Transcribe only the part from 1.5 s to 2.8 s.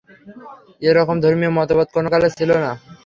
মতবাদ কোনকালে ছিল না।